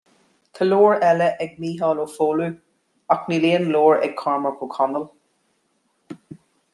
[0.59, 2.47] Tá leabhar eile ag Mícheál Ó Foghlú,
[3.17, 5.09] ach níl aon leabhar ag Cormac Ó Conaill